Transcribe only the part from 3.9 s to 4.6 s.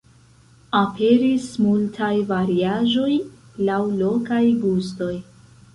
lokaj